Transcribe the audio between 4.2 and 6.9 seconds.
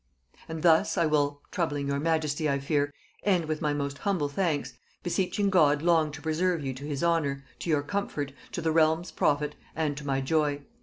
thanks; beseeching God long to preserve you to